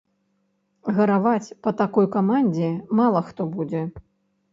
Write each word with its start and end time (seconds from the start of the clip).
Гараваць 0.99 1.53
па 1.67 1.73
такой 1.81 2.07
камандзе 2.15 2.71
мала 3.01 3.21
хто 3.29 3.47
будзе. 3.59 3.83